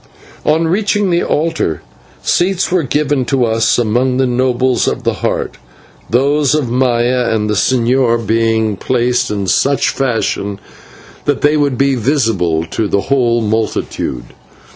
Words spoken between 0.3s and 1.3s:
On reaching the